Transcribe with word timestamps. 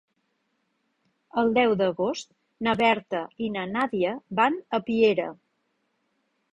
El 1.41 1.53
deu 1.57 1.75
d'agost 1.83 2.33
na 2.69 2.75
Berta 2.81 3.23
i 3.49 3.53
na 3.59 3.69
Nàdia 3.77 4.19
van 4.43 4.61
a 4.81 4.85
Piera. 4.91 5.33